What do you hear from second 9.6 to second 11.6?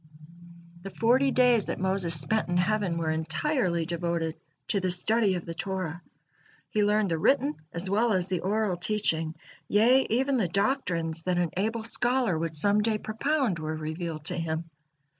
yea, even the doctrines that an